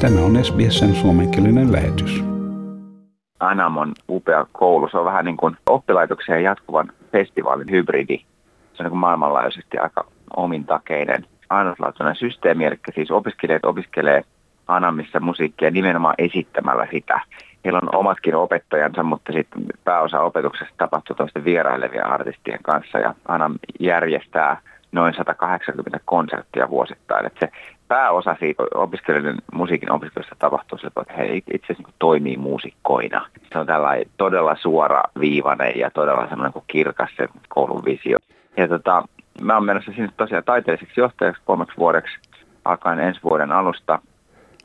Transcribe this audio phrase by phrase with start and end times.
[0.00, 2.24] Tämä on SBSn suomenkielinen lähetys.
[3.40, 4.88] Anamon upea koulu.
[4.88, 8.18] Se on vähän niin kuin oppilaitoksen jatkuvan festivaalin hybridi.
[8.18, 10.04] Se on niin kuin maailmanlaajuisesti aika
[10.36, 14.24] omintakeinen ainutlaatuinen systeemi, eli siis opiskelijat opiskelee
[14.68, 17.20] Anamissa musiikkia nimenomaan esittämällä sitä.
[17.64, 23.54] Heillä on omatkin opettajansa, mutta sitten pääosa opetuksesta tapahtuu toisten vierailevien artistien kanssa ja Anam
[23.80, 24.60] järjestää
[24.92, 27.26] noin 180 konserttia vuosittain.
[27.26, 27.52] Että se
[27.88, 33.26] pääosa siitä opiskelijoiden musiikin opiskelusta tapahtuu sillä että he itse asiassa niin toimii muusikkoina.
[33.52, 38.16] Se on tällainen todella suora viivainen ja todella semmoinen kuin kirkas se koulun visio.
[38.56, 39.02] Ja tota,
[39.42, 42.18] mä oon menossa sinne tosiaan taiteelliseksi johtajaksi kolmeksi vuodeksi
[42.64, 43.98] alkaen ensi vuoden alusta.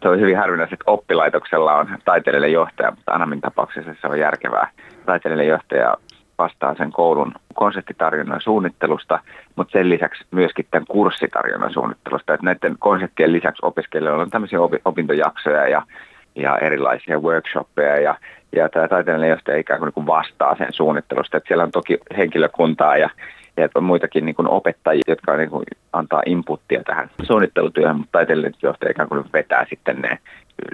[0.01, 4.71] Se on hyvin harvinaista, että oppilaitoksella on taiteellinen johtaja, mutta Anamin tapauksessa se on järkevää.
[5.05, 5.95] Taiteellinen johtaja
[6.39, 9.19] vastaa sen koulun konseptitarjonnan suunnittelusta,
[9.55, 12.33] mutta sen lisäksi myöskin tämän kurssitarjonnan suunnittelusta.
[12.33, 15.81] Että näiden konseptien lisäksi opiskelijoilla on tämmöisiä opintojaksoja ja,
[16.35, 18.15] ja erilaisia workshoppeja ja,
[18.51, 21.37] ja tämä taiteellinen johtaja ikään kuin, niin vastaa sen suunnittelusta.
[21.37, 23.09] Että siellä on toki henkilökuntaa ja
[23.57, 28.91] ja muitakin niin kuin opettajia, jotka niin kuin antaa inputtia tähän suunnittelutyöhön, mutta taiteellinen johtaja
[28.91, 30.17] ikään kuin vetää sitten ne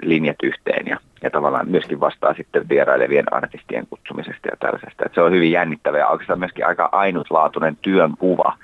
[0.02, 5.02] linjat yhteen ja, ja tavallaan myöskin vastaa sitten vierailevien artistien kutsumisesta ja tällaisesta.
[5.06, 8.58] Että se on hyvin jännittävä ja oikeastaan myöskin aika ainutlaatuinen työn kuva.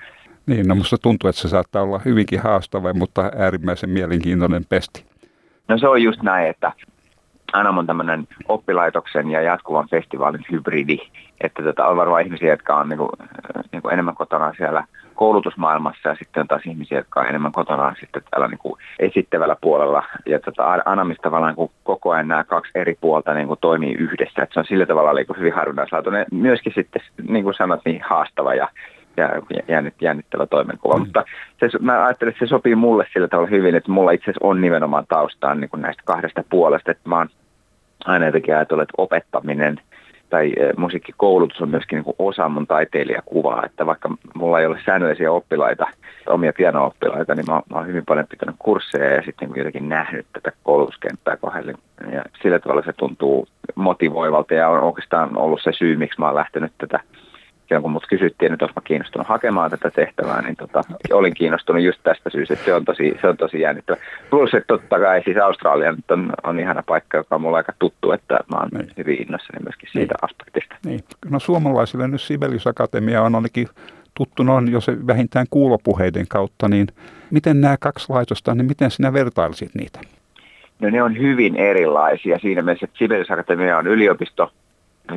[0.46, 5.04] Niin, no musta tuntuu, että se saattaa olla hyvinkin haastava, mutta äärimmäisen mielenkiintoinen pesti.
[5.68, 6.72] No se on just näin, että
[7.52, 10.98] Anam on tämmöinen oppilaitoksen ja jatkuvan festivaalin hybridi,
[11.40, 13.10] että tota, on varmaan ihmisiä, jotka on niinku,
[13.72, 18.22] niinku enemmän kotona siellä koulutusmaailmassa ja sitten on taas ihmisiä, jotka on enemmän kotona sitten
[18.30, 20.02] täällä niinku esittävällä puolella.
[20.26, 24.54] Ja tota, Anamista tavallaan niin koko ajan nämä kaksi eri puolta niinku toimii yhdessä, että
[24.54, 26.26] se on sillä tavalla niinku hyvin harvinaislaatuinen.
[26.32, 28.68] Myöskin sitten, niin kuin sanot, niin haastava ja
[29.16, 29.28] ja
[29.68, 30.94] jännit, jännittävä toimenkuva.
[30.94, 31.00] Mm.
[31.00, 31.24] Mutta
[31.60, 34.60] se, mä ajattelen, että se sopii mulle sillä tavalla hyvin, että mulla itse asiassa on
[34.60, 37.28] nimenomaan taustaan niin kuin näistä kahdesta puolesta, että mä oon
[38.04, 39.80] aina jotenkin ajatellut, että opettaminen
[40.30, 44.78] tai e, musiikkikoulutus on myöskin niin kuin osa mun taiteilijakuvaa, että vaikka mulla ei ole
[44.86, 45.86] säännöllisiä oppilaita,
[46.26, 50.26] omia piano-oppilaita, niin mä, mä oon hyvin paljon pitänyt kursseja ja sitten niin jotenkin nähnyt
[50.32, 51.72] tätä koulutuskenttää kohdalla.
[52.12, 56.34] Ja sillä tavalla se tuntuu motivoivalta ja on oikeastaan ollut se syy, miksi mä oon
[56.34, 57.00] lähtenyt tätä
[57.72, 62.00] silloin kun mut kysyttiin, että olisin kiinnostunut hakemaan tätä tehtävää, niin tota, olin kiinnostunut just
[62.02, 63.96] tästä syystä, että se on tosi, se on tosi jännittävä.
[64.30, 67.72] Plus, että totta kai siis Australia nyt on, on ihana paikka, joka on mulle aika
[67.78, 68.92] tuttu, että mä oon niin.
[68.96, 70.24] hyvin innossani myöskin siitä niin.
[70.24, 70.74] aspektista.
[70.84, 71.00] Niin.
[71.30, 73.68] No suomalaisille nyt Sibelius Akatemia on ainakin
[74.14, 76.86] tuttu noin jo se vähintään kuulopuheiden kautta, niin
[77.30, 80.00] miten nämä kaksi laitosta, niin miten sinä vertailisit niitä?
[80.80, 84.52] No ne on hyvin erilaisia siinä mielessä, että Sibelius Akatemia on yliopisto,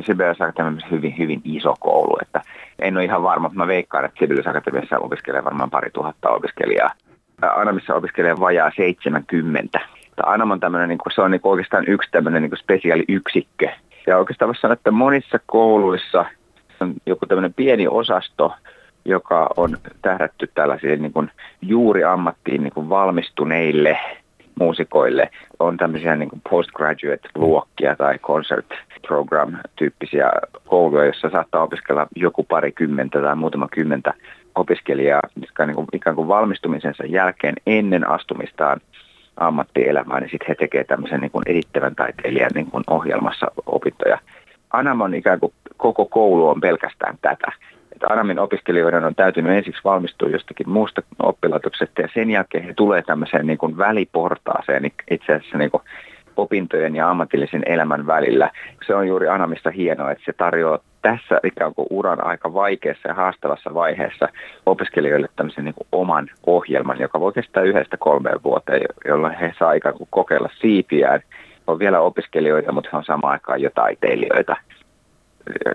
[0.00, 2.40] Sibelius Akatemiassa hyvin, hyvin iso koulu, että
[2.78, 6.90] en ole ihan varma, mutta mä veikkaan, että Sibelius Akatemiassa opiskelee varmaan pari tuhatta opiskelijaa.
[7.56, 9.80] Anamissa opiskelee vajaa 70.
[10.26, 13.68] Anam on tämmöinen, niin kuin, se on niin kuin oikeastaan yksi tämmöinen niin spesiaali yksikkö.
[14.06, 16.24] Ja oikeastaan voisi sanoa, että monissa kouluissa
[16.80, 18.54] on joku tämmöinen pieni osasto,
[19.04, 21.30] joka on tähdätty tällaisiin niin kuin
[21.62, 23.98] juuri ammattiin niin kuin valmistuneille
[24.60, 25.30] muusikoille.
[25.58, 28.66] On tämmöisiä niin kuin postgraduate-luokkia tai concert
[29.06, 30.30] program-tyyppisiä
[30.66, 34.14] kouluja, joissa saattaa opiskella joku parikymmentä tai muutama kymmentä
[34.54, 38.80] opiskelijaa, jotka niin kuin, ikään kuin valmistumisensa jälkeen ennen astumistaan
[39.36, 44.18] ammattielämään, niin sitten he tekevät tämmöisen niin kuin edittävän taiteilijan niin kuin ohjelmassa opintoja.
[44.70, 47.52] Anamon ikään kuin koko koulu on pelkästään tätä.
[47.92, 53.02] Että Anamin opiskelijoiden on täytynyt ensiksi valmistua jostakin muusta oppilaitoksesta ja sen jälkeen he tulee
[53.02, 55.82] tämmöiseen niin kuin väliportaaseen itse asiassa niin kuin
[56.36, 58.50] opintojen ja ammatillisen elämän välillä.
[58.86, 63.14] Se on juuri Anamista hienoa, että se tarjoaa tässä ikään kuin uran aika vaikeassa ja
[63.14, 64.28] haastavassa vaiheessa
[64.66, 69.72] opiskelijoille tämmöisen niin kuin oman ohjelman, joka voi kestää yhdestä kolmeen vuoteen, jolloin he saa
[69.72, 71.20] ikään kuin kokeilla siipiään.
[71.66, 74.56] On vielä opiskelijoita, mutta he on samaan aikaan jo taiteilijoita.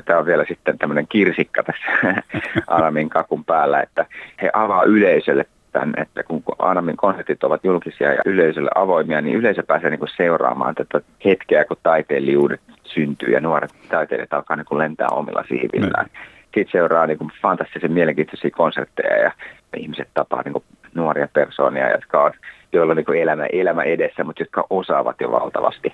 [0.06, 2.24] Tämä on vielä sitten tämmöinen kirsikka tässä
[2.68, 4.06] Anamin kakun päällä, että
[4.42, 9.64] he avaa yleisölle tämän, että kun Anamin konsertit ovat julkisia ja yleisölle avoimia, niin yleisö
[9.64, 14.80] pääsee niin kuin seuraamaan tätä hetkeä, kun taiteilijuudet syntyy ja nuoret taiteilijat alkaa niin kuin
[14.80, 16.06] lentää omilla siivillään.
[16.06, 16.20] Mm.
[16.44, 19.32] Sitten seuraa niin kuin fantastisen mielenkiintoisia konsertteja ja
[19.78, 20.64] ihmiset tapaa niin kuin
[20.94, 22.32] nuoria persoonia, jotka on,
[22.74, 25.94] joilla on niin kuin elämä, elämä edessä, mutta jotka osaavat jo valtavasti.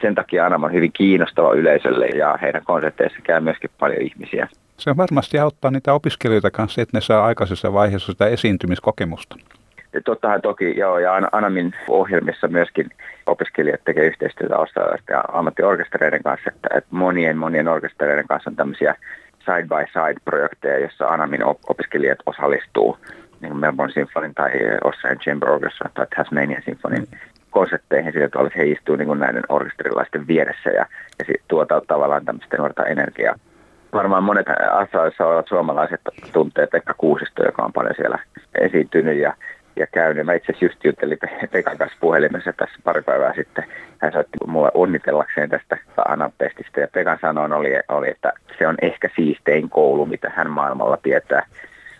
[0.00, 4.48] Sen takia Anam on hyvin kiinnostava yleisölle ja heidän konserteissa käy myöskin paljon ihmisiä.
[4.78, 9.36] Se varmasti auttaa niitä opiskelijoita kanssa, että ne saa aikaisessa vaiheessa sitä esiintymiskokemusta.
[10.04, 12.90] Tottahan toki, joo, ja Anamin ohjelmissa myöskin
[13.26, 14.54] opiskelijat tekee yhteistyötä
[15.10, 18.94] ja ammattiorkestereiden kanssa, että, että monien monien orkestereiden kanssa on tämmöisiä
[19.38, 22.98] side-by-side-projekteja, joissa Anamin opiskelijat osallistuu,
[23.40, 24.50] niin kuin Melbourne Symphony tai
[24.84, 27.06] Australian Chamber Orchestra tai Tasmanian Symphony
[27.50, 30.86] konsertteihin sillä tavalla, että he istuu niin näiden orkesterilaisten vieressä ja,
[31.18, 33.34] ja tuota tavallaan tämmöistä nuorta energiaa.
[33.92, 36.00] Varmaan monet asioissa olevat suomalaiset
[36.32, 38.18] tuntee Pekka Kuusisto, joka on paljon siellä
[38.60, 39.34] esiintynyt ja,
[39.76, 40.26] ja käynyt.
[40.26, 41.18] Mä itse asiassa just juttelin
[41.52, 43.64] Pekan kanssa puhelimessa tässä pari päivää sitten.
[43.98, 45.76] Hän soitti mulle onnitellakseen tästä
[46.08, 50.98] Anapestistä ja Pekan sanoin oli, oli, että se on ehkä siistein koulu, mitä hän maailmalla
[51.02, 51.46] tietää.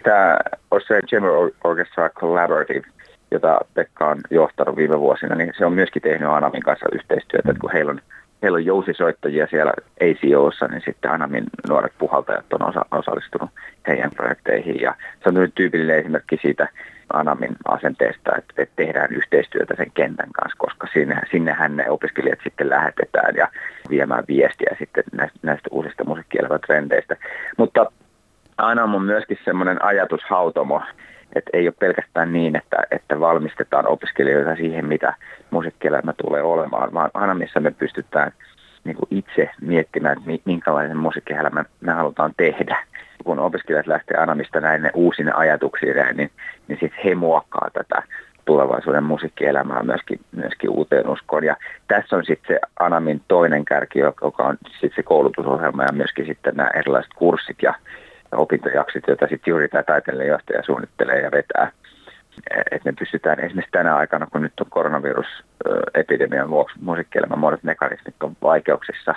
[0.02, 0.38] Tämä
[0.70, 1.30] Australian Chamber
[1.64, 2.86] Orchestra Collaborative
[3.30, 7.60] jota Pekka on johtanut viime vuosina, niin se on myöskin tehnyt Anamin kanssa yhteistyötä, että
[7.60, 8.00] kun heillä on,
[8.42, 13.50] heillä on jousisoittajia siellä ACOssa, niin sitten Anamin nuoret puhaltajat on osa, osallistunut
[13.86, 14.80] heidän projekteihin.
[14.80, 16.68] Ja se on nyt tyypillinen esimerkki siitä
[17.12, 22.70] Anamin asenteesta, että, että tehdään yhteistyötä sen kentän kanssa, koska sinne, sinnehän ne opiskelijat sitten
[22.70, 23.48] lähetetään ja
[23.90, 27.16] viemään viestiä sitten näistä, näistä uusista musiikkielämätrendeistä.
[27.56, 27.92] Mutta
[28.58, 30.82] Anam on myöskin semmoinen ajatushautomo,
[31.34, 35.14] että ei ole pelkästään niin, että, että valmistetaan opiskelijoita siihen, mitä
[35.50, 38.32] musiikkielämä tulee olemaan, vaan aina missä me pystytään
[38.84, 42.78] niin kuin itse miettimään, että minkälaisen musiikkielämän me halutaan tehdä.
[43.24, 46.30] Kun opiskelijat lähtee Anamista näin uusine ajatuksille, niin,
[46.68, 48.02] niin sitten he muokkaa tätä
[48.44, 51.44] tulevaisuuden musiikkielämää myöskin, myöskin uuteen uskoon.
[51.44, 51.56] Ja
[51.88, 56.54] tässä on sitten se Anamin toinen kärki, joka on sitten se koulutusohjelma ja myöskin sitten
[56.56, 57.74] nämä erilaiset kurssit ja
[58.32, 61.72] opintojaksit, joita sitten juuri tämä taiteilijahtaja suunnittelee ja vetää.
[62.70, 68.36] Että me pystytään esimerkiksi tänä aikana, kun nyt on koronavirusepidemian vuoksi musiikkielämän monet mekanismit on
[68.42, 69.14] vaikeuksissa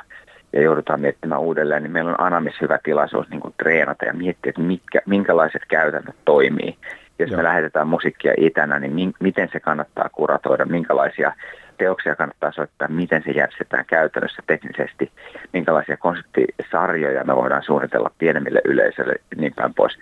[0.54, 4.50] ja joudutaan miettimään uudelleen, niin meillä on Anamis hyvä tilaisuus niin kuin treenata ja miettiä,
[4.50, 6.78] että mitkä, minkälaiset käytännöt toimii.
[7.20, 7.38] Jos Joo.
[7.38, 11.34] me lähetetään musiikkia itänä, niin mi- miten se kannattaa kuratoida, minkälaisia
[11.82, 15.12] teoksia kannattaa soittaa, miten se järjestetään käytännössä teknisesti,
[15.54, 19.94] minkälaisia konseptisarjoja me voidaan suunnitella pienemmille yleisöille niin päin pois.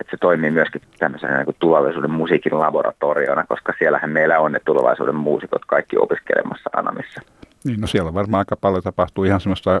[0.00, 4.60] Että se toimii myöskin tämmöisenä niin kuin tulevaisuuden musiikin laboratoriona, koska siellähän meillä on ne
[4.64, 7.20] tulevaisuuden muusikot kaikki opiskelemassa Anamissa.
[7.64, 9.80] Niin, no siellä varmaan aika paljon tapahtuu ihan semmoista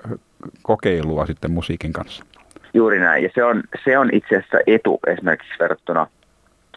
[0.62, 2.24] kokeilua sitten musiikin kanssa.
[2.74, 6.06] Juuri näin, ja se on, se on itse asiassa etu esimerkiksi verrattuna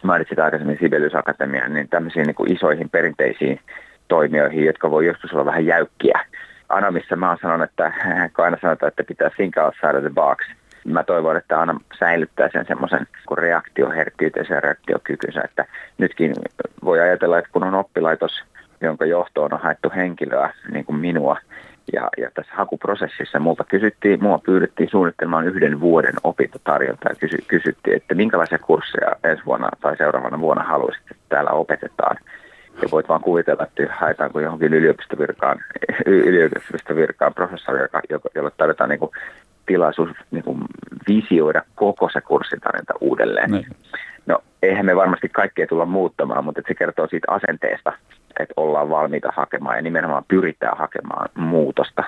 [0.02, 3.60] mainitsit aikaisemmin Sibelius Akatemiaan, niin tämmöisiin niin kuin isoihin perinteisiin
[4.10, 6.20] toimijoihin, jotka voi joskus olla vähän jäykkiä.
[6.68, 7.92] Anamissa mä oon sanonut, että
[8.36, 10.38] kun aina sanotaan, että pitää think outside of the box,
[10.84, 15.64] mä toivon, että aina säilyttää sen semmoisen reaktioherkkyytensä ja reaktiokykynsä, että
[15.98, 16.34] nytkin
[16.84, 18.32] voi ajatella, että kun on oppilaitos,
[18.80, 21.36] jonka johtoon on haettu henkilöä, niin kuin minua,
[21.92, 27.96] ja, ja tässä hakuprosessissa multa kysyttiin, mua pyydettiin suunnittelemaan yhden vuoden opintotarjontaa ja kysy, kysyttiin,
[27.96, 32.16] että minkälaisia kursseja ensi vuonna tai seuraavana vuonna haluaisit, että täällä opetetaan.
[32.82, 35.58] Ja voit vaan kuvitella, että haetaanko johonkin yliopistovirkaan,
[36.06, 37.80] yliopistovirkaan professori,
[38.34, 39.10] jolle tarjotaan niin kuin
[39.66, 40.58] tilaisuus niin kuin
[41.08, 43.50] visioida koko se kurssitarjonta uudelleen.
[43.50, 43.66] Niin.
[44.26, 47.92] No, eihän me varmasti kaikkea tulla muuttamaan, mutta se kertoo siitä asenteesta,
[48.40, 52.04] että ollaan valmiita hakemaan ja nimenomaan pyritään hakemaan muutosta.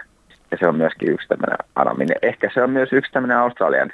[0.51, 2.17] Ja se on myöskin yksi tämmöinen anominen.
[2.23, 3.91] Ehkä se on myös yksi tämmöinen Australian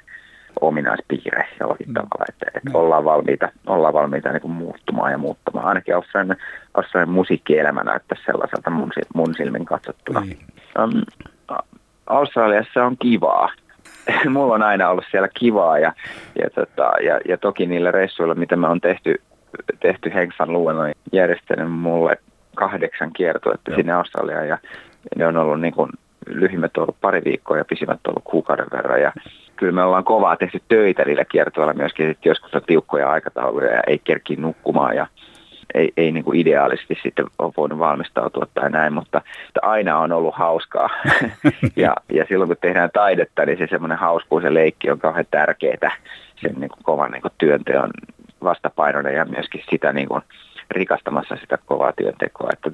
[0.61, 1.95] ominaispiirre jollakin mm.
[1.95, 2.75] tavalla, että, että mm.
[2.75, 5.67] ollaan valmiita, ollaan valmiita niin kuin muuttumaan ja muuttamaan.
[5.67, 6.37] Ainakin Australian,
[6.75, 10.21] Australian musiikkielämä näyttäisi sellaiselta mun, mun silmin katsottuna.
[10.21, 10.39] Niin.
[10.79, 11.03] Um,
[12.07, 13.53] Australiassa on kivaa.
[14.29, 15.93] Mulla on aina ollut siellä kivaa ja,
[16.43, 19.15] ja, tota, ja, ja toki niillä reissuilla, mitä me on tehty,
[19.81, 22.19] tehty Hengsan luulla, on järjestänyt mulle
[22.57, 24.59] kahdeksan kiertuetta sinne Australiaan ja
[25.17, 25.91] ne on ollut niin kuin,
[26.27, 29.13] lyhimmät on ollut pari viikkoa ja pisimmät on ollut kuukauden verran ja
[29.59, 33.83] kyllä me ollaan kovaa tehty töitä niillä kiertoilla myöskin, että joskus on tiukkoja aikatauluja ja
[33.87, 35.07] ei kerki nukkumaan ja
[35.75, 39.23] ei, ei niin kuin ideaalisesti sitten ole voinut valmistautua tai näin, mutta
[39.63, 40.91] aina on ollut hauskaa.
[41.77, 45.97] ja, ja silloin kun tehdään taidetta, niin se semmoinen hauskuus ja leikki on kauhean tärkeää
[46.41, 47.91] sen niin kuin kovan niin kuin työnteon
[48.43, 50.23] vastapainona ja myöskin sitä niin kuin
[50.71, 52.51] rikastamassa sitä kovaa työntekoa.
[52.53, 52.71] Että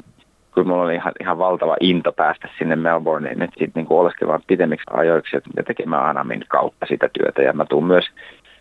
[0.54, 4.84] kyllä mulla oli ihan, ihan valtava into päästä sinne Melbourneen nyt sitten niin oleskelemaan pidemmiksi
[4.90, 7.42] ajoiksi ja tekemään Anamin kautta sitä työtä.
[7.42, 8.04] Ja mä tuun myös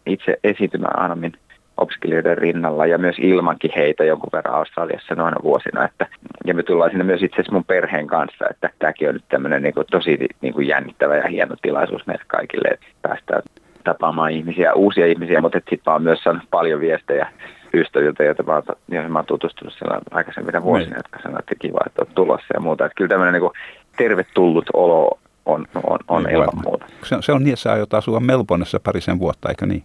[0.05, 1.33] itse esiintymään Anamin
[1.77, 5.85] opiskelijoiden rinnalla ja myös ilmankin heitä jonkun verran Australiassa noina vuosina.
[5.85, 6.07] Että,
[6.45, 9.63] ja me tullaan sinne myös itse asiassa mun perheen kanssa, että tämäkin on nyt tämmöinen
[9.63, 13.41] niin kuin, tosi niin kuin jännittävä ja hieno tilaisuus meille kaikille, että päästään
[13.83, 17.27] tapaamaan ihmisiä, uusia ihmisiä, mutta sitten oon myös saanut paljon viestejä
[17.73, 20.97] ystäviltä, joita mä, joihin mä oon tutustunut siellä aikaisemmin vuosina, niin.
[20.97, 22.85] jotka sanoivat, että kiva, että olet tulossa ja muuta.
[22.85, 23.51] Että kyllä tämmöinen niin
[23.97, 26.85] tervetullut olo on, on, on niin, ilman muuta.
[27.03, 29.83] Se, se on niin, että sä aiot asua Melbourneissa parisen vuotta, eikö niin?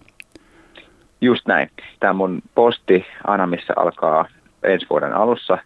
[1.20, 1.70] Just näin.
[2.00, 4.28] Tämä mun posti Anamissa alkaa
[4.62, 5.58] ensi vuoden alussa,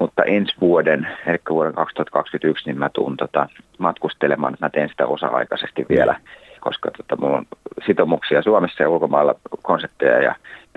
[0.00, 3.48] mutta ensi vuoden, eli vuoden 2021, niin mä tuun tota,
[3.78, 4.56] matkustelemaan.
[4.60, 6.20] Mä teen sitä osa-aikaisesti vielä,
[6.66, 7.46] koska tota, mulla on
[7.86, 10.34] sitomuksia Suomessa ja ulkomailla konsepteja ja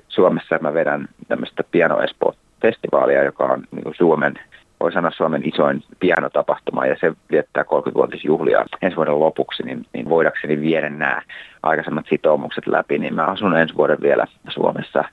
[0.07, 4.39] Suomessa mä vedän tämmöistä Piano Espoo-festivaalia, joka on niin Suomen
[4.79, 10.61] voi sanoa Suomen isoin pianotapahtuma ja se viettää 30-vuotisjuhlia ensi vuoden lopuksi, niin, niin voidakseni
[10.61, 11.21] viedä nämä
[11.63, 15.03] aikaisemmat sitoumukset läpi, niin mä asun ensi vuoden vielä Suomessa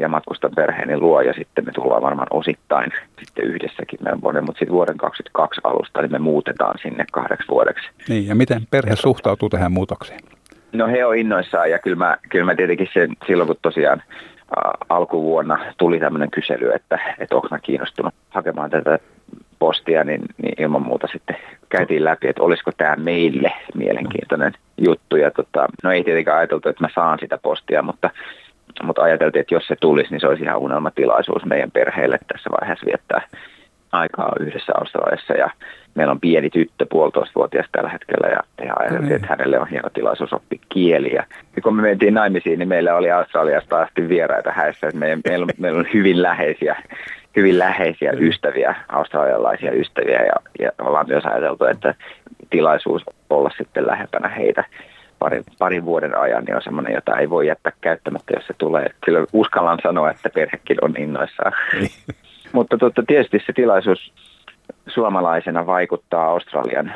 [0.00, 2.92] ja matkustan perheeni luo ja sitten me tullaan varmaan osittain
[3.24, 7.90] sitten yhdessäkin vuoden, mutta sitten vuoden 2022 alusta niin me muutetaan sinne kahdeksi vuodeksi.
[8.08, 10.20] Niin ja miten perhe suhtautuu tähän muutokseen?
[10.72, 14.02] No he on innoissaan ja kyllä mä, kyllä mä tietenkin sen, silloin kun tosiaan
[14.88, 18.98] alkuvuonna tuli tämmöinen kysely, että, että onko mä kiinnostunut hakemaan tätä
[19.58, 21.36] postia, niin, niin ilman muuta sitten
[21.68, 25.16] käytiin läpi, että olisiko tämä meille mielenkiintoinen juttu.
[25.16, 28.10] Ja tota, no ei tietenkään ajateltu, että mä saan sitä postia, mutta,
[28.82, 32.86] mutta ajateltiin, että jos se tulisi, niin se olisi ihan unelmatilaisuus meidän perheelle tässä vaiheessa
[32.86, 33.22] viettää
[33.92, 35.34] aikaa yhdessä Australiassa.
[35.34, 35.50] Ja
[35.94, 40.32] meillä on pieni tyttö, puolitoistavuotias tällä hetkellä ja, ja ajateltiin, että hänelle on hieno tilaisuus
[40.32, 41.26] oppia kieliä.
[41.56, 45.44] Ja kun me mentiin naimisiin, niin meillä oli Australiasta asti vieraita häissä, että meillä, meillä,
[45.44, 46.82] on, meillä on hyvin läheisiä,
[47.36, 50.22] hyvin läheisiä ystäviä, australialaisia ystäviä.
[50.22, 51.94] Ja, ja ollaan myös ajateltu, että
[52.50, 54.64] tilaisuus olla sitten lähempänä heitä
[55.20, 58.86] parin, parin vuoden ajan, niin on semmoinen, jota ei voi jättää käyttämättä, jos se tulee.
[59.04, 61.52] Kyllä uskallan sanoa, että perhekin on innoissaan.
[61.72, 61.90] Niin.
[62.52, 64.12] Mutta totta, tietysti se tilaisuus
[64.88, 66.92] suomalaisena vaikuttaa Australian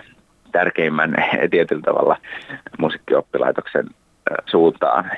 [0.53, 1.15] tärkeimmän
[1.51, 2.17] tietyllä tavalla
[2.79, 3.87] musiikkioppilaitoksen
[4.47, 5.11] suuntaan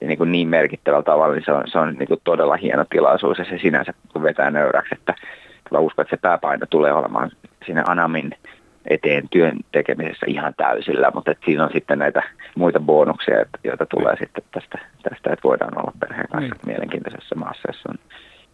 [0.00, 3.38] niin, kuin niin merkittävällä tavalla, niin se on, se on niin kuin todella hieno tilaisuus
[3.38, 5.14] ja se sinänsä vetää nöyräksi, että
[5.70, 7.30] mä uskon, että se pääpaino tulee olemaan
[7.66, 8.30] sinne Anamin
[8.90, 12.22] eteen työn tekemisessä ihan täysillä, mutta että siinä on sitten näitä
[12.56, 16.66] muita bonuksia, joita tulee sitten tästä, tästä että voidaan olla perheen kanssa niin.
[16.66, 17.98] mielenkiintoisessa maassa, jossa on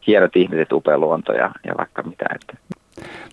[0.06, 2.24] hienot ihmiset, upea luonto ja, ja vaikka mitä.
[2.34, 2.80] Että.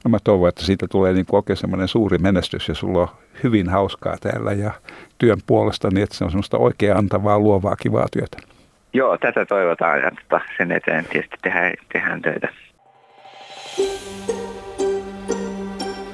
[0.06, 3.08] No mä toivon, että siitä tulee niin oikein semmoinen suuri menestys ja sulla on
[3.44, 4.72] hyvin hauskaa täällä ja
[5.18, 8.38] työn puolesta, niin että se on semmoista oikein antavaa, luovaa, kivaa työtä.
[8.94, 12.48] Joo, tätä toivotaan ja tota, sen eteen tietysti tehdään, tehdään töitä.